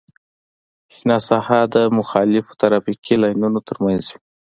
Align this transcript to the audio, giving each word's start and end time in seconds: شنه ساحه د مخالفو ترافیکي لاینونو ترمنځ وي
شنه 0.95 1.17
ساحه 1.27 1.59
د 1.75 1.75
مخالفو 1.97 2.57
ترافیکي 2.61 3.15
لاینونو 3.23 3.59
ترمنځ 3.67 4.03
وي 4.11 4.19